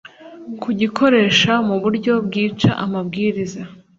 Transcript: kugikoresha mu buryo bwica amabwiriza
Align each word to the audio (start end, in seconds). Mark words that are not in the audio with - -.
kugikoresha 0.61 1.51
mu 1.67 1.75
buryo 1.83 2.13
bwica 2.25 2.69
amabwiriza 2.85 3.61